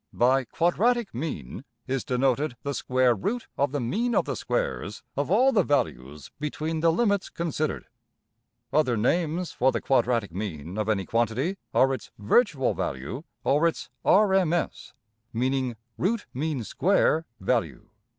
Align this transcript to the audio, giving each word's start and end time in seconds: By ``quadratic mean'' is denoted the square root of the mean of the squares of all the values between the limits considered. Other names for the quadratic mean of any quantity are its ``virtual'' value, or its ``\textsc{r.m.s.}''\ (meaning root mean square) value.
By 0.13 0.45
``quadratic 0.45 1.13
mean'' 1.13 1.63
is 1.85 2.03
denoted 2.03 2.57
the 2.63 2.73
square 2.73 3.13
root 3.13 3.45
of 3.55 3.71
the 3.71 3.79
mean 3.79 4.15
of 4.15 4.25
the 4.25 4.35
squares 4.35 5.03
of 5.15 5.29
all 5.29 5.51
the 5.51 5.61
values 5.61 6.31
between 6.39 6.79
the 6.79 6.91
limits 6.91 7.29
considered. 7.29 7.85
Other 8.73 8.97
names 8.97 9.51
for 9.51 9.71
the 9.71 9.79
quadratic 9.79 10.31
mean 10.31 10.75
of 10.79 10.89
any 10.89 11.05
quantity 11.05 11.57
are 11.71 11.93
its 11.93 12.09
``virtual'' 12.19 12.75
value, 12.75 13.25
or 13.43 13.67
its 13.67 13.91
``\textsc{r.m.s.}''\ 14.03 14.93
(meaning 15.33 15.75
root 15.99 16.25
mean 16.33 16.63
square) 16.63 17.27
value. 17.39 17.87